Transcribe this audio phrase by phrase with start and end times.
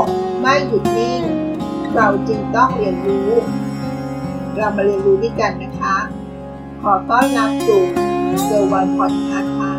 [0.00, 0.02] ก
[0.40, 1.22] ไม่หยุดนิ่ง
[1.94, 3.30] เราจึงต้องเรียนรู้
[4.56, 5.96] เรามาเรียนรู้ด้วยกันนะคะ
[6.82, 7.82] ขอต้อนรับสู่
[8.44, 9.72] เซอร์วันพอดคาส์ค่ะ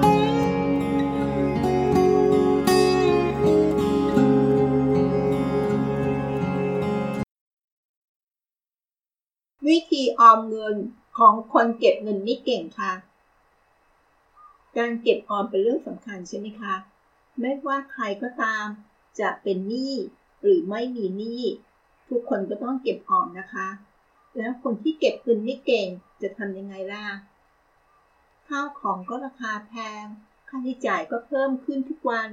[9.67, 10.75] วิธีออมเงิน
[11.17, 12.93] ของคนเก็บเงินไม่เก่งค่ะ
[14.77, 16.75] การเก็บออมเป็นเรื่องสำคัญใช่ไหมคะ
[17.39, 18.65] ไม่ว่าใครก็ตาม
[19.19, 19.93] จะเป็นหนี้
[20.41, 21.41] หรือไม่มีหนี้
[22.09, 23.67] ทุกคนก็ต้องเก็บออมนะคะ
[24.37, 25.87] แล้วคนที่เก็บเงินไม่เก่ง
[26.21, 27.05] จะทำยังไงล่ะ
[28.47, 30.05] ข้าวของก็ราคาแพง
[30.49, 32.29] ค่าใช้จ่ายก็เพิ่มขึ้นทุกวัน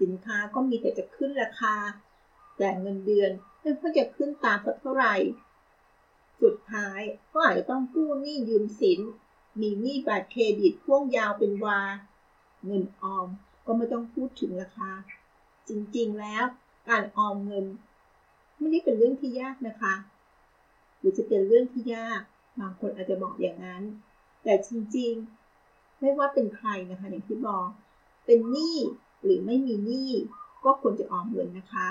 [0.00, 1.74] สินค้าก็มีแต่จะขึ้นราคา
[2.58, 5.14] แต่เงินเดือนไม่ค่อยจะขึ้นตามสักเท่าไหร่
[6.42, 7.00] สุดท้าย
[7.32, 9.00] ก็อาจจะต้องกู้หนี้ยืมสิน
[9.60, 11.80] มีหนี้บัตรเครดิตพ่วงยาวเป็นวา
[12.66, 13.28] เงินออม
[13.66, 14.90] ก็ไม่ต้องพูดถึงราคา
[15.70, 16.44] จริงๆ แล้ว
[16.88, 17.64] การออมเงิน
[18.58, 19.94] ไม่ได้เป็นเรื่องที่ยากนะคะ
[20.98, 22.20] หรือจะเป็นเรื่องที่ยาก
[22.60, 23.82] บางคนอาจจะบอกอย่างนั้น
[24.42, 27.66] แต่จริงๆ ไม่ว่าเป็นใครนะคะ อย่างที่บอก
[28.26, 28.76] เป็นหนี้
[29.24, 30.10] หรือไม่มีหนี้
[30.64, 31.88] ก็ควรจะออมเงินนะคะ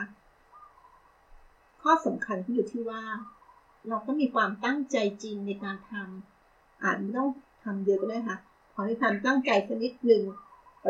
[1.82, 3.04] ข้อสำคัญที่อยู่ที่ว่า
[3.88, 7.30] เราต้องมีความตั้งใจจริงในการทำอาจไม่ต้อง
[7.64, 8.38] ทำเยอะก็ได้ค่ะ
[8.74, 10.24] ขอให้ความตั้งใจสักนิดหนึ่ง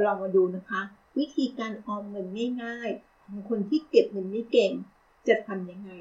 [0.06, 0.82] ลองมาดูนะคะ
[1.20, 2.28] วิธีการออมเงิน
[2.64, 4.72] ง่าย ๆ ของคนที่เก็บเงินไม่เก่ง
[5.28, 5.92] จะทำยังไง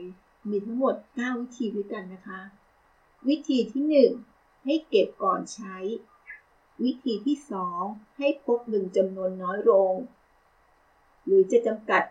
[0.48, 2.40] มีทั้งหมด 9 วิธีด้วยกันนะคะ
[3.28, 5.76] วิธีที่ 1 ให้เก็บก่อนใช้
[6.84, 7.36] วิธีที่
[7.76, 9.92] 2 ให้พกเงินจำนวนน้อยลง
[11.24, 12.02] หรือจะจำกัด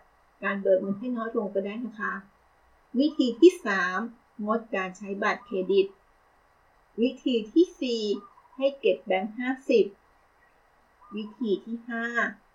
[0.42, 2.12] การเบิกเงินให้น้อยลงก็ได้นะคะ
[2.98, 3.52] วิธีที่
[3.98, 5.86] 3 งดการใช้บัตรเครดิต
[7.00, 9.34] วิธีที่ 4 ให้เก็บแบงค์
[10.38, 12.47] 50 วิธีที่ 5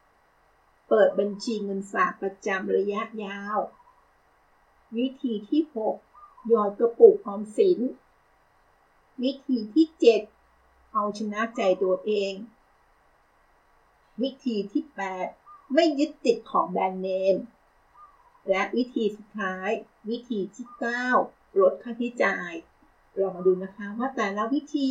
[0.95, 3.57] เปิดบัญชีเงินฝากประจำระยะยาว
[4.97, 5.61] วิธีที่
[6.05, 7.79] 6ยอดกระปุกออมสิน
[9.23, 9.85] วิธีที่
[10.39, 12.33] 7 เอาชนะใจตัวเอง
[14.21, 14.83] วิธีที่
[15.27, 17.35] 8 ไม่ยึดติดของแบรนด์เนม
[18.49, 19.69] และวิธีสุดท้าย
[20.09, 20.67] วิธีที่
[21.13, 22.51] 9 ลดค่าใช้จ่าย
[23.15, 24.89] เรามาดูนะคะว่าแต่ละวิธี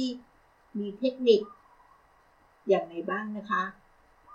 [0.78, 1.40] มีเทคนิค
[2.68, 3.64] อย่างไรบ้างนะคะ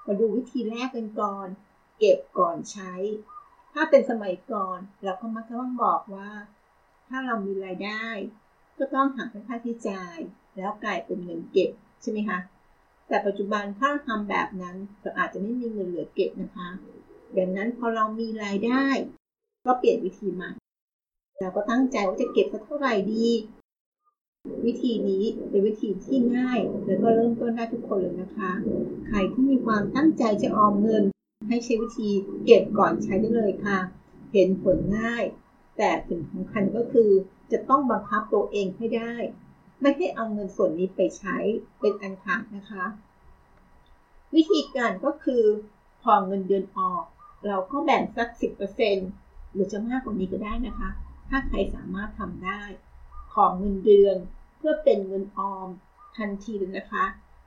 [0.08, 1.48] มาดูวิธีแรกกันก่อน
[2.00, 2.94] เก็บก่อนใช้
[3.74, 6.32] ถ้าเป็นสมัยก่อนเราก็มักจะต้องบอกว่า
[7.10, 8.06] ถ้าเรามีรายได้
[8.78, 10.18] ก็ต้องหักเป็นค่าใช้จ่าย
[10.58, 12.40] แล้วกลายเป็นเงินเก็บใช่ไหมคะ
[13.08, 16.70] แต่ปัจจุบันถ้าเราทำแบบนั้นเราอาจจะไม่มีเงินเหลือเก็บนะคะ
[17.38, 18.86] ดังนั้นพอเรามีรายได้
[19.66, 20.52] ก็เปลี่ยนวิธีใหม่
[21.40, 23.28] เราก็ตั้งใจว่าจะเก็บสักเท่าไหร่ดี
[24.66, 28.52] วิธีนี้เป็นวิธีที่ง่าย แล้วก็เริ่มต้นได้ทุกคนเลยนะคะ
[29.08, 31.04] ใครที่มีความตั้งใจจะออมเงิน
[31.48, 32.10] ให้ใช้วิธี
[32.46, 33.80] เก็บก่อนใช้ได้เลยค่ะ
[34.34, 35.24] เห็นผลง่าย
[35.78, 37.10] แต่สิ่งสำคัญก็คือ
[37.52, 39.14] จะต้องบังคับตัวเองให้ได้
[39.82, 41.38] ไม่ให้เอาเงินส่วนนี้ไปใช้
[41.80, 42.86] เป็นอันขาดนะคะ
[44.36, 45.44] วิธีการก็คือ
[46.02, 47.04] พอเงินเดือนออก
[47.48, 48.30] เราก็แบ่งสัก
[48.92, 50.90] 10%หรือจะมากกว่านี้ก็ได้นะคะ
[51.30, 52.62] ถ้าใครสามารถทำได้
[53.34, 54.18] ของเงินเดือน
[54.58, 55.68] เพื่อเป็นเงินออม
[56.18, 57.06] ทันทีเลยนะคะ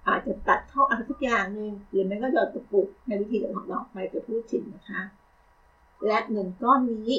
[0.08, 5.02] อาจจะตัดเข้าอะไรสักอย่างหนึ่งหรือไม่ก็หยอดกระปุกในวิธีของเราไปจะพูดถึงนะคะ
[6.06, 7.12] และเงินก้อนนี้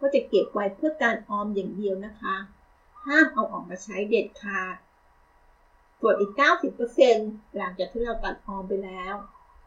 [0.00, 2.36] ก็จะเก็บไว้เพื่อการออมอย่างเดียวนะคะ
[3.06, 4.76] ห้ามเอาออกมาใช้เด็ดขาด
[6.00, 6.32] ส่วนอีก
[6.94, 9.14] 90%หลังจากที่เราตัดออมไปแล้ว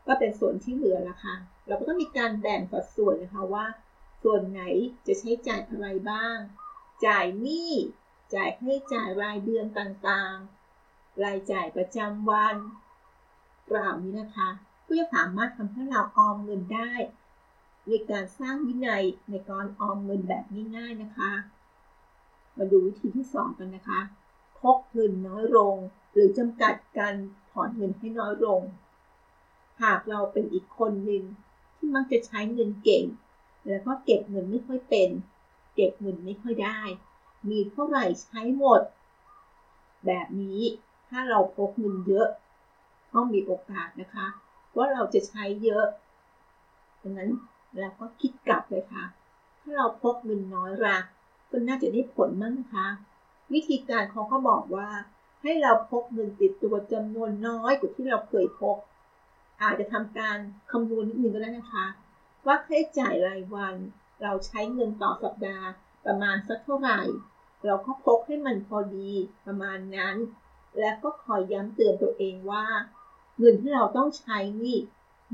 [0.08, 1.36] ก็เป็นส่วนที่เหลือละค่ะ
[1.68, 3.66] เราก็ต้องมีการแบ่งสัดส่วนนะคะว่า
[4.24, 4.62] ส่วนไหน
[5.08, 6.38] จะใช้จ่ายอะไรบ้าง
[7.06, 7.72] จ่ายหนี้
[8.34, 12.56] จ่ายใช้จ่ายรายเดือนต่างๆ รายจ่ายประจำวัน
[13.72, 14.50] กล่าวนี้นะคะ
[14.88, 16.92] ก็จะสามารถทำให้เราออมเงินได้
[17.88, 20.44] ในการสร้างวินัยในการออมเงินแบบ
[20.76, 21.32] ง่ายๆนะคะ
[22.58, 24.00] มาดูวิธีที่ 2 กันนะคะ
[24.60, 25.76] พกเงินน้อยลง
[26.14, 27.14] หรือจำกัดการ
[27.52, 28.62] ถอนเงินให้น้อยลง
[29.82, 31.24] หากเราเป็นอีกคนหนึ่ง
[31.76, 33.04] ที่มักจะใช้เงินเก่ง
[33.68, 35.10] แล้วก็เก็บเงินไม่ค่อยเป็น
[35.76, 36.82] เก็บเงินไม่ค่อยได้
[37.50, 38.82] มีเท่าไหร่ใช้หมด
[40.06, 40.60] แบบนี้
[41.10, 42.28] ถ้าเราพกเงินเยอะ
[43.14, 44.26] ก็มีโอกาสนะคะ
[44.76, 45.86] ว่าเราจะใช้เยอะ
[47.02, 47.32] ดังนั้น
[47.80, 49.04] เราก็คิดกลับเลยค่ะ
[49.60, 50.98] ถ้าเราพกเงินน้อยละ
[51.50, 52.88] ก็น่าจะได้ผลมั้งนะคะ
[53.54, 54.90] วิธีการเขาก็บอกว่า
[55.42, 58.78] ให้เราพกเงินติดตัวจำนวนน้อยกว่าที่เราเคยพก
[59.62, 60.38] อาจจะทำการ
[60.72, 61.86] คำนวณนิดนึงก็ได้นะคะ
[62.46, 63.76] ว่าค่าใช้จ่ายรายวัน
[64.22, 65.68] เราใช้เงินต่อสัปดาห์
[66.06, 67.00] ประมาณสักเท่าไหร่
[67.66, 69.10] เราก็พกให้มันพอดี
[69.46, 70.16] ประมาณนั้น
[70.80, 72.66] และก็คอยย้ำเตือนตัวเองว่า
[73.40, 74.78] เงินที่เราต้องใช้นี่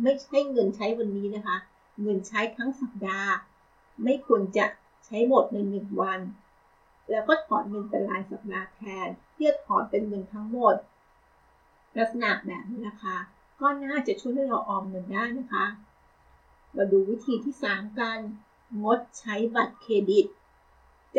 [0.04, 1.58] ไม่ใช่เงินใช้วันนี้นะคะ
[2.02, 3.32] เงินใช้ทั้งสัปดาห์
[4.04, 4.66] ไม่ควรจะ
[5.06, 6.20] ใช้หมดในหนึ่งวัน
[7.10, 10.76] แล้วก็ถอนเงินเป็นรายสัปดาห์แทนเพื่อถอนเป็นเงินทั้งหมด
[11.98, 13.18] ลักษณะแบบนี้นะคะ
[13.60, 15.66] ก็น่าจะช่วยให้เราออมเงินได้นะคะ
[16.76, 18.20] มาดูวิธีที่ 3 กัน
[18.82, 20.26] งดใช้บัตรเครดิต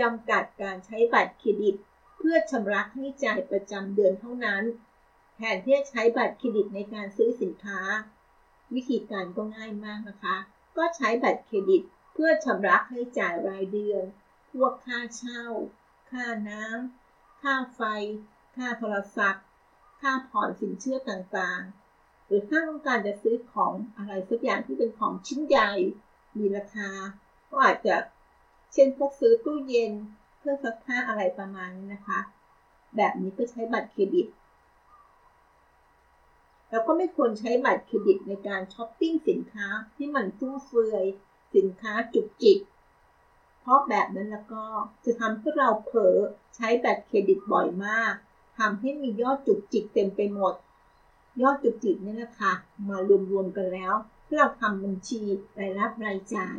[0.00, 1.75] จำกัดการใช้บัตรเครดิต
[2.19, 4.62] เพื่อชำระให้จ่ายประจำเดือนเท่านั้น
[5.37, 7.81] แทนที่จะใช้บัตรเครดิตในการซื้อสินค้า
[8.75, 10.37] วิธีการก็ง่ายมากนะคะ
[10.76, 11.82] ก็ใช้บัตรเครดิต
[12.14, 14.02] เพื่อชำระให้จ่ายรายเดือน
[14.50, 15.44] พวกค่าเช่า
[16.11, 17.81] ค่าน้ำค่าไฟ
[18.56, 19.44] ค่าโทรศัพท์
[20.00, 25.73] ค่าผ่อนสินเชื่อต่างๆ หรือถ้าต้องการจะซื้อของอะไรสักอย่างที่เป็นของชิ้นใหญ่
[26.38, 26.91] มีราคา
[27.50, 27.97] ก็อาจจะ
[28.72, 29.93] เช่นพวกซื้อตู้เย็น
[30.38, 32.19] เครื่องซักผ้าอะไรประมาณนี้นะคะ
[32.96, 34.26] แบบนี้ก็ใช้บัตรเครดิต
[36.70, 41.05] แล้วก็ไม่ควรใช้บัตรเครดิตในการช้อปปิ้งสินค้าที่มันฟุ่มเฟือย
[41.55, 42.58] สินค้าจุกจิก
[43.61, 44.64] เพราะแบบนั้นแล้วก็
[45.05, 46.16] จะทำให้เราเผลอ
[46.56, 48.14] ใช้บัตรเครดิตบ่อยมาก
[48.58, 50.55] ทำให้มียอดจุกจิกเต็มไปหมด
[51.43, 52.52] ยอดจุกจิกนี่แหละค่ะ
[52.88, 52.96] มา
[53.31, 53.94] รวมๆกันแล้ว
[54.37, 55.23] เราทำบัญชี
[55.58, 56.56] รายรับรายจ่าย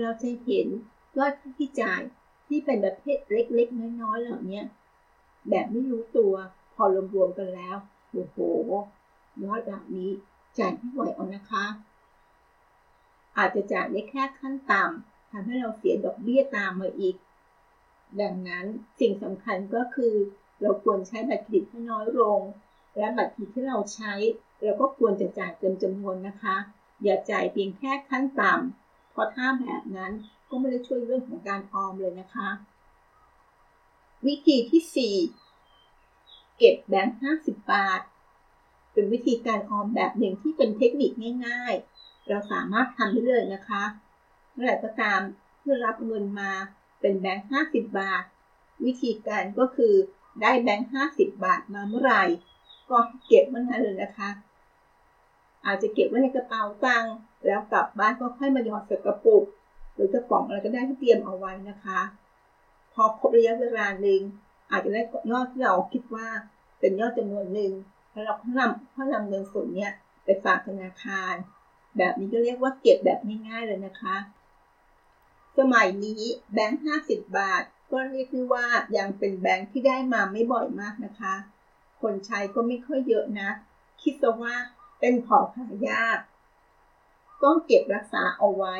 [0.00, 0.68] เราจะเห็น
[1.16, 2.00] ยอดค่าใช้จ่าย
[2.46, 4.62] ที่เป็นประเภทเล็กๆ น้อยๆเหล่านี้
[5.48, 6.34] แบบไม่รู้ตัว
[6.74, 6.84] พอ
[7.14, 7.76] รวมๆกันแล้ว
[8.12, 8.36] โอ้โห
[9.44, 10.10] ยอดแบบนี้
[10.58, 11.64] จ่ายไม่ไหวเอานะคะ
[13.36, 17.16] อาจจะจ่ายได้แค่ขั้นต่ำทำให้เราเสียดอกเบี้ยตามมาอีก
[18.20, 18.64] ดังนั้น
[19.00, 20.14] สิ่งสำคัญก็คือ
[20.60, 22.40] เราควรใช้บัตรเครดิตให้น้อยลง
[22.96, 24.12] และบัตรเครดิตที่เราใช้
[24.62, 26.56] เราก็ควรจะจ่ายเต็มจำนวนนะคะ
[27.02, 28.89] อย่าจ่ายเพียงแค่ขั้นต่ำ
[29.22, 30.12] พราะถ้าแบบนั้น
[30.48, 32.48] ก็ไม่ได้ช่วยเรื่องของการออมเลยนะคะ
[34.26, 38.00] วิธีที่ 4 เก็บแบงค์50 บาท
[38.92, 41.10] เป็นวิธีการออมแบบหนึ่งที่เป็นเทคนิค
[41.46, 43.82] ง่าย ๆ เราสามารถทำได้เลยนะคะ
[44.52, 45.20] เมื่อไหร่ก็ตาม
[45.60, 46.50] เพื่อรับเงินมา
[47.00, 48.22] เป็นแบงค์50 บาท
[48.84, 49.94] วิธีการก็คือ
[50.42, 52.24] ได้แบงค์50 บาทมาเมื่อไหร่
[52.90, 54.30] ก็เก็บมันนั้นเลยนะคะ
[55.66, 57.14] อาจจะเก็บไว้ในกระเป๋าตังค์
[57.46, 59.44] แล้วกลับบ้านก็ค่อยมาหยอดใส่กระปุก
[59.94, 62.00] หรือกระป๋องอะไรก็ได้ที่เตรียมเอาไว้นะคะ
[62.92, 64.20] พอครบระยะเวลาหนึ่ง
[64.70, 66.28] อาจจะได้ยอดที่เราคิดว่า
[66.80, 67.72] เป็นยอดจำนวนหนึ่ง
[68.12, 69.88] แล้วเราก็นำก็นำเงินส่วนนี้
[70.24, 71.34] ไปฝากธนาคาร
[71.96, 74.16] แบบนี้ก็เรียกว่าเก็บแบบง่ายๆเลยนะคะ
[75.58, 76.22] สมัยนี้
[76.52, 78.66] แบงค์50บาท ก็เรียกได้ว่า
[78.96, 81.34] ยังเป็นแบงค์ที่ได้มาไม่บ่อยมากนะคะ
[82.00, 83.48] คนใช้ก็ไม่ค่อยเยอะนะ
[84.02, 84.54] คิดซะว่า
[85.00, 86.18] เป็นของหายาก
[87.42, 88.76] ต้องเก็บรักษาเอาไว้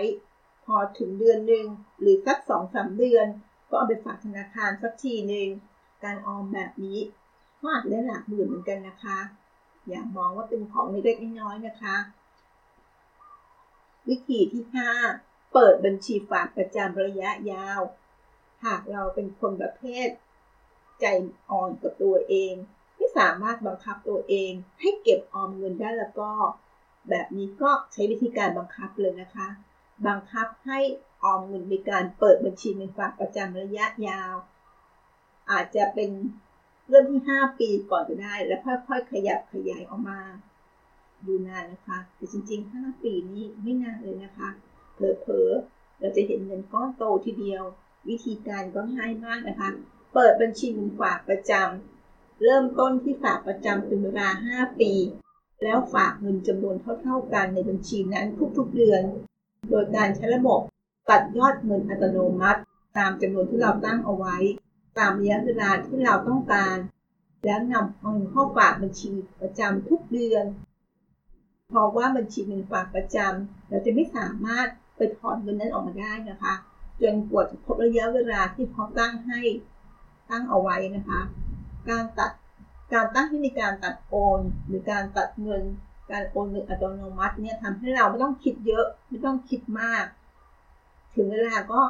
[0.65, 1.67] พอถึงเดือนหนึ่ง
[2.01, 3.27] หรือสักสองสาเดือน
[3.69, 5.49] ก็เอาไปฝากธนาคารสักทีหนึ่ง
[6.05, 6.99] การออมแบบนี้
[7.61, 9.19] ก็อาจได้หลักหมื่นเหมือนกันนะคะ
[9.89, 11.97] อย่ามองว่าเป็นของเล็กๆน้อยๆนะคะ
[14.09, 14.65] วิธีที่
[15.09, 17.81] 5 เปิดบัญชีฝากประจำระยะยาว
[18.65, 20.09] หากเราเป็นคนประเภท
[21.01, 21.05] ใจ
[21.51, 22.55] อ่อนกับตัวเอง
[22.97, 26.31] ที่สามารถบังคับตัวเองให้เก็บออมเงินได้แล้วก็
[27.09, 29.49] แบบนี้ก็ใช้วิธีการบังคับเลยนะคะ
[30.07, 30.81] บังคับให้
[31.25, 34.35] ออมเงินในการเปิดบัญชีเงินฝากประจำระยะยาว
[35.51, 36.11] อาจจะเป็น
[36.89, 40.21] เริ่มที่ 5 ปีก่อนก็ได้ แล้วค่อยๆขยับขยายออกมา
[41.27, 44.49] ดูนานนะคะ แต่จริง ๆ 5 ปีนี้ไม่นานเลยนะคะ
[44.95, 47.63] เผลอๆเราจะเห็นเงินก้อนโตทีเดียว
[48.09, 49.71] วิธีการก็ง่ายมากนะคะ
[50.15, 54.93] เปิดบัญชีเงินฝากประจำเริ่มต้นที่ฝากประจำเป็นเวลา 5 ปี
[55.63, 58.27] แล้วฝากเงินจำนวนเท่าๆกันในบัญชีนั้น
[58.59, 59.03] ทุกๆเดือน
[59.71, 60.61] โดยการใช้ระบบ
[61.09, 62.61] ตัดยอดเงินอัตโนมัติ
[62.99, 64.37] ตามจำนวนที่เราตั้งเอาไว้
[64.99, 66.77] ตามระยะเวลาที่เราต้องการ
[67.45, 70.45] แล้วนำเงินเข้าฝากบัญชีประจำทุกเดือน
[71.69, 76.55] เพราะว่าบัญชีเงินฝากประจำเราจะไม่สามารถไปถอนเงินนั้นออกมาได้นะคะ
[77.03, 79.41] จนกว่าจะครบระยะเวลาที่เขาตั้งให้
[80.31, 81.21] ตั้งเอาไว้นะคะ
[81.89, 82.31] การตัด
[82.93, 85.63] การตั้งให้มีการตัดโอน หรือการตัดเงิน
[86.11, 90.05] การโอนเงินอัตโนมัติเนี่ยทำให้เราไม่ต้องคิดเยอะไม่ต้องคิดมาก
[91.15, 91.81] ถึงเวลาก็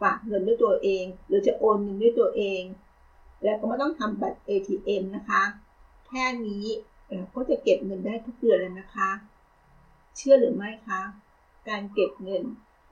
[0.00, 2.62] ฝากเงินด้วยตัวเอง หรือจะโอนเงินด้วยตัวเอง
[3.44, 5.42] แล้วก็ไม่ต้องทำบัตร ATM นะคะ
[6.06, 6.64] แค่นี้
[7.10, 9.10] เราก็จะเก็บเงินได้ทุกเดือนแล้วนะคะ
[10.16, 11.00] เชื่อหรือไม่คะ
[11.68, 12.42] การเก็บเงิน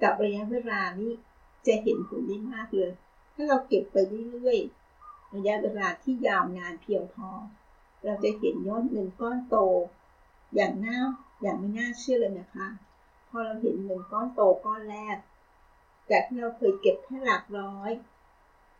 [0.02, 1.12] กับระยะเวลานี้
[1.66, 2.90] จะเห็นผลได้มากเลย
[3.34, 3.96] ถ้าเราเก็บไป
[4.32, 4.77] เรื่อยๆ
[5.34, 7.30] ระยะเวลาที่ยาวนานเพียงพอ
[8.04, 9.56] เราจะเห็นยอดเงินก้อนโต
[10.54, 10.98] อย่างน่า
[11.42, 12.68] อย่างไม่น่าเชื่อเลยนะคะ
[13.28, 15.16] พอเราเห็นเงินก้อนโตก้อนแรก
[16.10, 17.90] จากที่เราเคยเก็บแค่หลักร้อย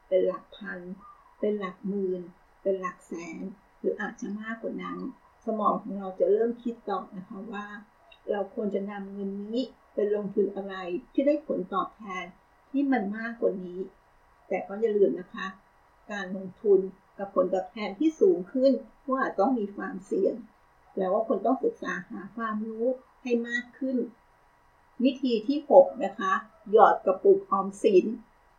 [0.09, 0.79] เป็นหลักพัน
[1.41, 2.21] เป็นหลักหมื่น
[2.63, 3.43] เป็นหลักแสน
[3.79, 4.99] หรืออาจจะมากกว่านั้น
[5.45, 7.67] สมองของเราจะเริ่มคิดต่อนะคะว่า
[8.31, 9.61] เราควรจะนำเงินนี้
[9.95, 10.75] ไปลงทุนอะไร
[11.13, 12.25] ที่ได้ผลตอบแทน
[12.71, 13.79] ที่มันมากกว่านี้
[14.49, 15.47] แต่ก็อย่าลืมนะคะ
[16.13, 16.81] การลงทุน
[17.19, 18.73] กับผลตอบแทนที่สูงขึ้น
[19.05, 20.35] ก็อาจต้องมีความเสี่ยง
[20.97, 22.87] แล้วว่าคนต้องศึกษาหาความรู้
[23.23, 23.97] ให้มากขึ้น
[25.05, 26.33] วิธีที่ 6 นะคะ
[26.73, 28.05] หยอดกระปุกออมสิน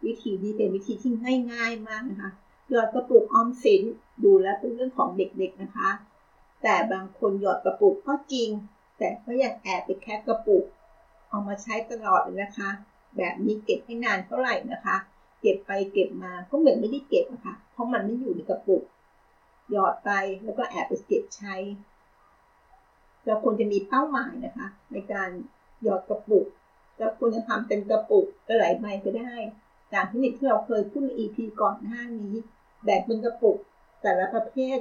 [0.06, 1.14] วิธีนี้เป็นวิธีที่
[1.52, 2.32] ง่ายๆมากนะคะ
[2.70, 3.84] หยอดกระปุกออมสิน
[4.24, 5.90] ดูแลเป็นเรื่องของเด็กๆนะคะ
[6.64, 8.50] แต่บางคนหยอดกระปุกก็จริง
[8.98, 10.66] แต่ก็ยังแอบไปแคปกระปุก
[11.30, 12.70] เอามาใช้ตลอดเลยนะคะ
[13.18, 14.96] แบบนี้เก็บให้นานเท่าไหร่นะคะ
[15.42, 18.84] เก็บไปเก็บมาก็เหมือนไม่ได้เก็บอะค่ะ เพราะมันไม่อยู่ในกระปุก
[19.72, 20.12] หยอดไป
[20.44, 21.56] แล้วก็แอบไปเก็บใช้
[23.26, 25.30] เราควรจะมีเป้าหมายนะคะ ในการ
[25.84, 26.46] หยอดกระปุก
[26.98, 28.26] เราควรจะทำเป็นกระปุก
[28.60, 29.36] หลายใบก็ได้
[29.94, 32.34] ตามเทคนิคที่เราเคยพูดใน EP ก่อนหน้านี้
[32.84, 33.58] แบ่งเป็นกระปุก
[34.02, 34.80] แต่ละประเภท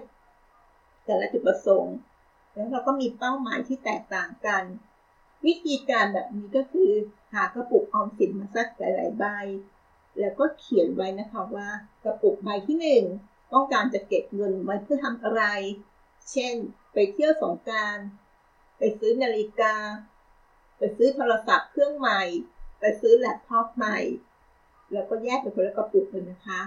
[1.07, 1.97] แต่ละจุดประสงค์
[2.55, 4.65] แล้วเราก็มีเป้าหมายที่แตกต่างกัน
[5.47, 6.91] วิธีการแบบนี้ก็คือ
[7.33, 9.25] หากระปุกออมสินมาสักหลายๆใบ
[10.21, 11.69] แล้วก็เขียนไว้นะคะว่า
[12.05, 13.05] กระปุกใบที่หนึ่ง
[13.53, 15.43] ต้องการจะเก็บเงินไว้เพื่อทำอะไร
[16.31, 16.55] เช่น
[16.93, 17.97] ไปเที่ยวสงการ
[18.79, 19.75] ไปซื้อนาฬิกา
[20.79, 22.23] ไปซื้อโทรศัพท์เครื่องใหม่
[22.81, 23.99] ไปซื้อแล็ปท็อปใหม่
[24.93, 26.61] แล้วก็แยกเป็นคนละกระปุกเลยนะคะ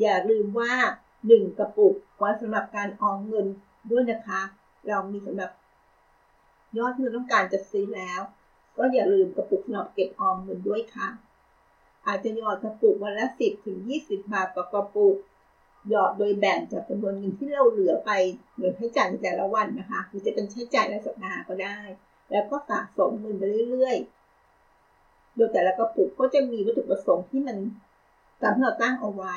[0.00, 0.74] อย่าลืมว่า
[1.16, 3.46] 1 กระปุกไว้สำหรับการออมเงิน
[3.90, 4.40] ด้วยนะคะ
[4.88, 5.50] เรามีสำหรับ
[6.78, 8.20] ยอดที่เราต้องการจะซื้อแล้ว
[8.76, 11.08] ก็อย่าลืมกระปุกสำหรับเก็บออมเงินด้วยค่ะ
[12.10, 15.16] อาจจะหยอดกระปุกวันละ10ถึง20บบาทต่อกระปุก
[15.88, 18.10] หยอดโดยแบ่งจากจำนวนเงินที่เราเหลือไป
[18.54, 21.78] เหลือนใช้จ่ายในแต่ละวันนะคะหรือจะเป็นใช้จ่ายในสัปดาห์ก็ได้
[22.30, 27.56] แล้วก็สะสมเงินไปเรื่อยๆ โดยแต่ละกระปุกก็จะมีวัตถุประสงค์ที่มัน
[28.42, 29.34] ตามที่เราตั้งเอาไว้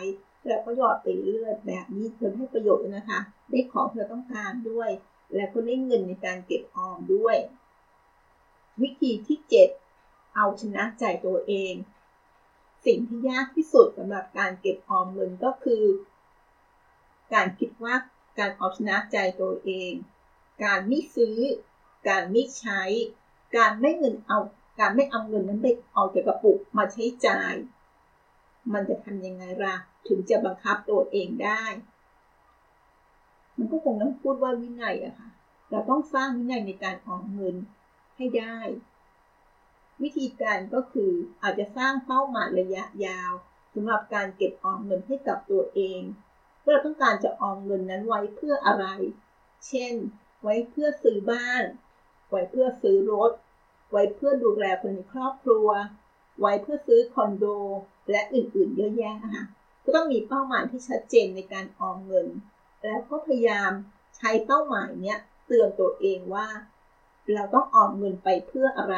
[0.48, 4.90] แล้วก็หยอดไปเรื่อยแบบนี้เพื่อให้ประโยชน์นะคะ ได้ของที่เราต้องการด้วย
[5.36, 7.36] และก็ได้เงินในการเก็บออมด้วย
[8.82, 9.38] วิธีที่
[9.88, 11.74] 7 เอาชนะใจตัวเอง
[12.86, 15.84] สิ่งที่ยากที่สุดสำหรับการเก็บออมเงินก็คือ
[17.34, 17.96] การคิดว่า
[18.40, 19.92] การเอาชนะใจตัวเอง
[20.64, 21.38] การไม่ซื้อ
[22.10, 22.82] การไม่ใช้
[23.58, 24.40] การไม่เงินเอา
[24.80, 27.54] การไม่เอาเงินนั้นไปเอาจากกระปุกมาใช้จ่าย
[28.74, 29.76] มันจะทำยังไงล่ะ
[30.08, 31.64] ถึงจะบังคับตัวเองได้
[33.58, 35.30] มันก็คงต้องพูดว่าวินัยอะค่ะ
[35.70, 37.56] เราต้องสร้างวินัยในการออมเงิน
[38.18, 38.58] ให้ได้
[40.02, 43.32] วิธีการก็คืออาจจะสร้างเป้าหมายระยะยาว
[43.74, 46.02] สำหรับการเก็บออมเงินให้กับตัวเอง
[46.68, 48.86] เราต้องการจะออมเงินนั้นไว้เพื่ออะไร
[49.68, 49.94] เช่น
[50.42, 51.64] ไว้เพื่อซื้อบ้าน
[52.30, 53.32] ไว้เพื่อซื้อรถ
[53.92, 55.68] ไว้เพื่อดูแลคนในครอบครัว
[56.40, 57.46] ไว้เพื่อซื้อคอนโด
[58.12, 59.46] และอื่นๆ เยอะแยะค่ะ
[59.84, 62.28] ก็ต้องมีเป้าหมายที่ชัดเจนในการออมเงิน
[62.84, 63.72] แล้วก็พยายาม
[64.18, 66.48] ใช้เป้าหมายเนี้ยเตือนตัวเองว่า
[67.34, 68.98] เราต้องออมเงินไปเพื่ออะไร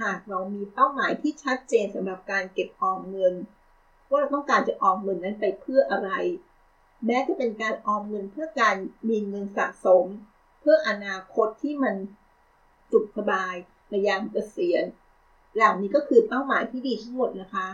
[0.00, 3.34] หากเรามีเป้าหมายที่ชัดเจนสำหรับการเก็บออมเงิน
[4.08, 6.10] ว่าเราต้องการจะออมเงินนั้นไปเพื่ออะไร
[7.06, 8.76] แม้จะเป็นการออมเงินเพื่อการ
[9.08, 10.04] มีเงินสะสม
[10.60, 11.94] เพื่ออนาคตที่มัน
[12.90, 13.54] สุขสบาย
[13.88, 14.84] ในยามเกษียณ
[15.54, 17.68] เหล่านี้ก็คือเป้าหมายที่ดีทั้งหมดนะคะ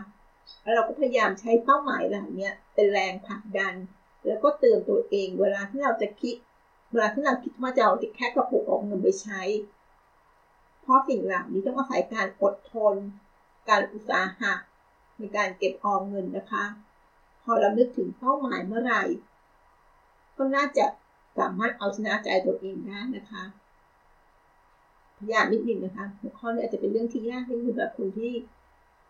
[0.62, 3.75] แล้วเราก็พยายามใช้เป้าหมายเหล่านี้เป็นแรงผลักดัน
[4.27, 6.35] แล้วก็เตือนตัวเองเวลาที่เราจะคิด
[6.91, 9.41] เวลาที่เราคิดว่าจะเอาแค่กระปุกออมเงินไปใช้
[10.90, 12.94] ราะสิ่งเหล่านี้ต้องอาศัยการอดทน
[13.68, 14.52] การอุตสาหะ
[15.18, 16.64] ในการเก็บออมเงินนะคะ
[17.42, 19.02] พอเรานึกถึงเป้าหมายเมื่อไหร่
[20.37, 20.87] ก็น่าจะ
[21.38, 23.42] สามารถเอาชนะใจตัวเองได้นะคะ
[25.16, 28.32] พยายามนิดนึงนะคะหัวข้อนี้อาจจะเป็นเรื่องที่ยากนิดนึงแบบคนที่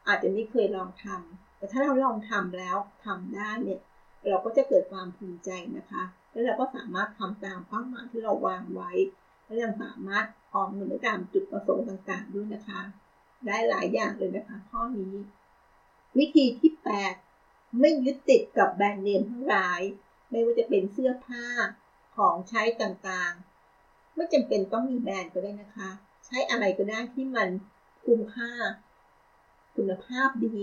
[0.08, 3.80] อาจจะไม่เคยลองทำแต่ถ้าเราลองทำแล้วทำได้เนี่ย
[4.28, 8.90] เราก็จะเกิดความภูมิใจนะคะ แล้วเราก็สามารถทำตามเป้าหมายที่เราวางไว้
[9.50, 12.80] และยังสามารถออมเงินได้ตามจุดประสงค์ต่างๆด้วยนะคะ
[13.46, 15.14] ได้หลายอย่างเลยนะคะ ข้อนี้
[16.18, 16.70] วิธีที่
[17.24, 19.80] 8 ไม่ยึดติดกับแบรนด์เนมทั้งหลาย
[20.30, 21.46] ไม่ว่าจะเป็นเสื้อผ้า
[22.16, 25.88] ของใช้ต่างๆ ไม่จำเป็นต้องมีแบรนด์ก็ได้นะคะ
[26.26, 27.48] ใช้อะไรก็ได้ที่มัน
[28.04, 28.52] คุ้มค่า
[29.76, 30.58] คุณภาพดี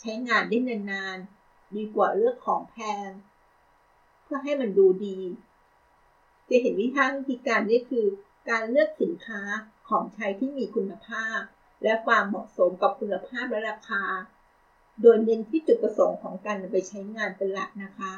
[0.00, 2.76] ใช้งานได้นานๆ ดีกว่าเลือกของแพ
[3.06, 3.08] ง
[4.22, 5.18] เพื่อให้มันดูดี
[6.48, 8.06] จะเห็นวิธีวิธีการนี้คือ
[8.50, 9.40] การเลือกสินค้า
[9.88, 11.40] ของใช้ที่มีคุณภาพ
[11.82, 14.04] และความเหมาะสมกับคุณภาพและราคา
[15.02, 18.12] โดยเน้นที่จุดประสงค์ของการไปใช้งานเป็นหลักนะคะ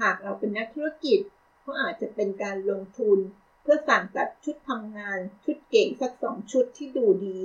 [0.00, 1.18] หากเราเป็นนักธุรกิจ
[1.64, 3.18] ก็อาจจะเป็นการลงทุน
[3.62, 7.40] เพื่อสั่งตัดชุดทำงาน ชุดเก่งสักสองชุดที่ดูดี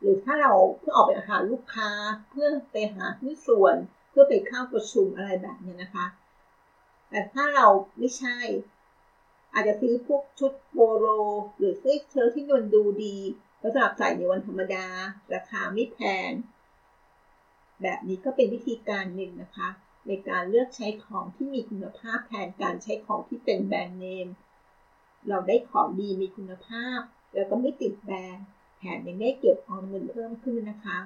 [0.00, 1.90] หรือถ้าเราเพื่อออกไปหาลูกค้า
[2.30, 3.76] เพื่อไปหาหุ้นส่วน
[4.10, 6.06] เพื่อไปเข้าประชุมอะไรแบบนี้นะคะ
[7.08, 7.66] แต่ถ้าเรา
[7.98, 8.38] ไม่ใช่
[9.52, 11.06] อาจจะซื้อพวกชุดโบโล
[11.58, 13.16] หรือเสื้อเชิ้ตที่มันดูดี
[13.62, 14.86] สำหรับใส่ในวันธรรมดา
[15.34, 16.30] ราคาไม่แพง
[17.82, 19.68] แบบนี้ก็เป็นวิธีการหนึ่งนะคะ
[20.06, 24.28] ในการเลือกใช้ของที่มีคุณภาพแทนการใช้ของที่เป็นแบรนด์เนม
[25.28, 26.98] เราได้ของดีมีคุณภาพ
[27.34, 28.46] แล้วก็ไม่ติดแบรนด์
[28.78, 30.98] แถมยังได้เก็บออมเงินเพิ่มขึ้นนะคะ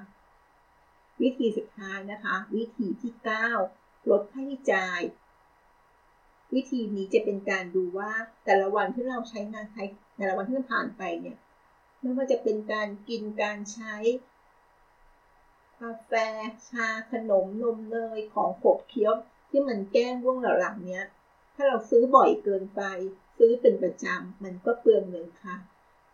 [1.21, 3.11] วิธีสุดท้ายนะคะ วิธีที่
[3.61, 4.99] 9 ลดค่าใช้จ่าย
[6.53, 8.11] วิธีนี้จะเป็นการดูว่า
[8.45, 9.83] แต่ละวันที่เราใช้งานใช้
[10.17, 11.37] แต่ละวันที่ผ่านไปเนี่ย
[12.01, 13.95] ไม่ว่าจะเป็นการกินการใช้
[15.81, 16.11] กาแฟ
[16.69, 19.13] ชาขนมนมเนยของขบเคี้ยว
[19.49, 21.05] ที่มันแก้งว่วงหลังเนี้ย
[21.55, 22.81] ถ้าเราซื้อบ่อยเกินไป
[23.37, 25.55] ซื้อเป็นประจำมันก็เปลืองเงินค่ะ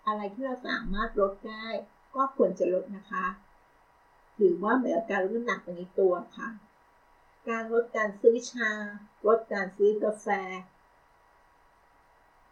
[0.08, 1.68] อะไรที่เราสามารถลดได้
[2.16, 3.25] ก็ควรจะลดนะคะ
[4.38, 6.48] หรือว่าเหมือนการลดน้ำหนักไปในตัวค่ะ
[7.50, 8.72] การลดการซื้อชา
[9.28, 10.28] ลดการซื้อกาแฟ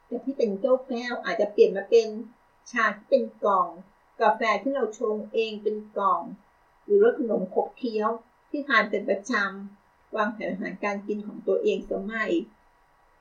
[0.08, 2.08] แต่ที่เป็นแก้วแก้วอาจจะเปลี่ยนมาเป็น
[2.72, 3.68] ชาที่เป็นกล่อง
[4.22, 6.22] กาแฟที่เราชงเองเป็นกล่อง
[6.84, 8.10] หรือรสขนมขบเคี้ยว
[8.50, 12.32] ที่ทานเป็นประจำวางแผนอาหารการกินของตัวเองสมัย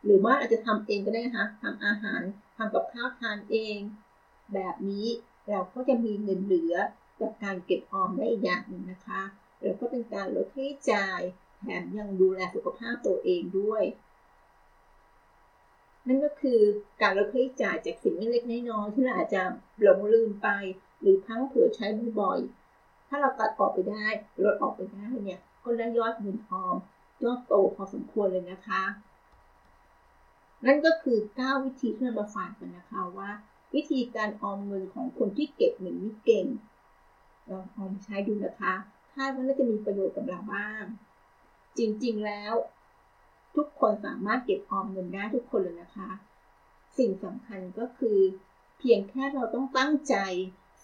[0.05, 2.21] หรือว่าอาจจะทำเองก็ได้นะคะทำอาหาร
[2.57, 3.79] ทำกับข้าวทานเอง
[4.55, 5.07] แบบนี้
[5.49, 6.75] เราก็จะมีเงินเหลือ
[7.21, 9.23] จากการเก็บออมได้อีกอย่างหนึ่งนะคะ
[9.63, 11.21] แล้วก็เป็นการลดค่าใช้จ่าย
[11.61, 13.83] แถมยังดูแลสุขภาพตัวเองด้วย
[16.07, 16.61] นั่นก็คือ
[17.03, 19.43] การลดค่าใช้จ่ายจากสิ่งเล็กๆน้อยๆที่เราอาจจะ
[19.81, 20.49] หลงลืมไป
[21.01, 21.87] หรือทั้งเผื่อใช้
[22.21, 24.07] บ่อยๆ ถ้าเราตัดออกไปได้
[24.45, 26.77] ลดออกไปได้เนี่ยก็ได้ยอดเงินออม
[27.25, 28.83] ยอดโตพอสมควรเลยนะคะ
[30.67, 33.31] นั่นก็คือ 9 วิธีที่เรามาฝากกันนะคะว่า
[33.75, 36.47] วิธีการออมเงินของคนที่เก็บเงินไม่เก่ง
[37.51, 38.75] ลองเอมาใช้ดูนะคะ
[39.15, 40.85] คาดว่าน่าจะมีประโยชน์กับเราบ้าง
[41.79, 42.55] จริงๆแล้ว
[43.57, 46.09] ทุกคนสามารถเก็บออมเงินได้ทุกคนเลยนะคะ
[46.99, 48.19] สิ่งสำคัญก็คือ
[48.79, 50.15] เพียงแค่เราต้องตั้งใจ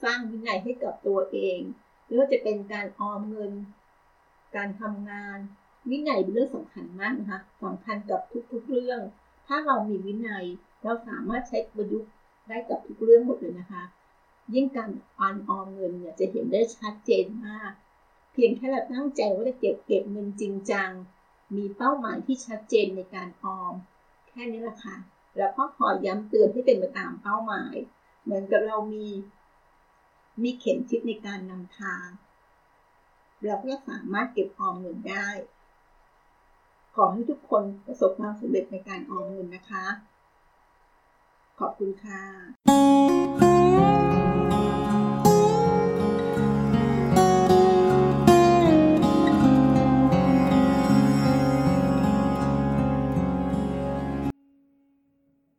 [0.03, 1.59] สร้างวินัยให้กับตัวเอง
[2.05, 3.53] ไม่ว่าจะเป็นการออมเงิน
[4.57, 5.39] การทำงาน
[5.91, 8.21] วินัยเป็นเรื่องสำคัญมากนะคะสำคัญกับ
[8.53, 9.01] ทุกๆเรื่อง
[9.47, 10.45] ถ้าเรามีวินัย
[10.83, 12.11] เราสามารถใช้ประยุกต์
[12.49, 13.83] ได้กับทุกเรื่องหมดเลยนะคะ
[14.55, 17.71] ยิ่งการออนออมเงินเนี่ยจะเห็นได้ชัดเจนมาก
[18.39, 20.91] เพียงแค่เราตั้งใจว่าจะเก็บเก็บเงินจริงจัง
[21.57, 23.75] มีเป้าหมายที่ชัดเจนในการออม
[24.29, 24.97] แค่นี้แหละค่ะ
[25.39, 27.75] แล้วก็ขอย้ำเตือนให้เป็นไปตามเป้าหมาย
[28.23, 29.09] เหมือนกับเรามี
[30.43, 32.07] มีเข็มทิศในการนำทาง
[33.45, 35.29] เราก็สามารถเก็บออมเงินได้
[36.95, 39.85] ขอให้ทุกคนประสบความสำเร็จในการออมเงินนะคะ
[41.59, 44.16] ขอบคุณค่ะ